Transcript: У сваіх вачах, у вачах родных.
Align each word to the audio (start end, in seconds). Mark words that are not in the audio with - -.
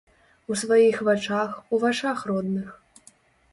У 0.53 0.55
сваіх 0.61 0.97
вачах, 1.09 1.53
у 1.73 1.81
вачах 1.85 2.25
родных. 2.33 2.69